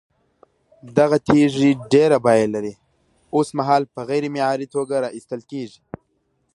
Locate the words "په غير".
3.93-4.23